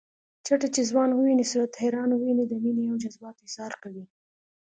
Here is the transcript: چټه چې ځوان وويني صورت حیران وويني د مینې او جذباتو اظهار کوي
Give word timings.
چټه 0.45 0.67
چې 0.75 0.81
ځوان 0.89 1.09
وويني 1.13 1.45
صورت 1.51 1.71
حیران 1.81 2.09
وويني 2.13 2.45
د 2.47 2.53
مینې 2.63 2.83
او 2.91 2.95
جذباتو 3.03 3.41
اظهار 3.49 3.73
کوي 3.83 4.03